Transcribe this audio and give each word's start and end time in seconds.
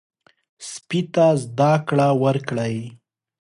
سپي 0.69 1.01
ته 1.13 1.25
زده 1.43 1.71
کړه 1.87 2.07
ورکړئ. 2.23 2.75